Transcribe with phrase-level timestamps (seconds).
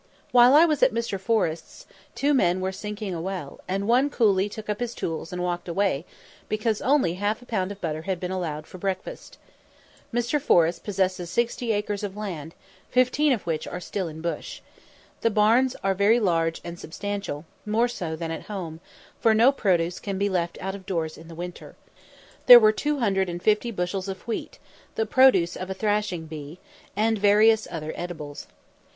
[0.31, 1.19] While I was at Mr.
[1.19, 5.43] Forrest's, two men were sinking a well, and one coolly took up his tools and
[5.43, 6.05] walked away
[6.49, 9.37] because only half a pound of butter had been allowed for breakfast.
[10.11, 10.41] Mr.
[10.41, 12.55] Forrest possesses sixty acres of land,
[12.89, 14.61] fifteen of which are still in bush.
[15.21, 18.79] The barns are very large and substantial, more so than at home;
[19.19, 21.75] for no produce can be left out of doors in the winter.
[22.47, 24.57] There were two hundred and fifty bushels of wheat,
[24.95, 26.57] the produce of a "thrashing bee,"
[26.95, 28.47] and various other edibles.